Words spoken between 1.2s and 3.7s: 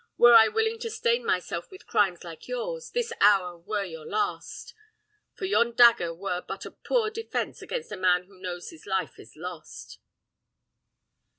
myself with crimes like yours, this hour